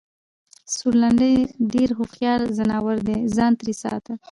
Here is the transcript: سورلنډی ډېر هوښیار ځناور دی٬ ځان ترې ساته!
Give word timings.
سورلنډی 0.75 1.33
ډېر 1.73 1.89
هوښیار 1.97 2.39
ځناور 2.57 2.97
دی٬ 3.07 3.19
ځان 3.35 3.51
ترې 3.59 3.73
ساته! 3.83 4.13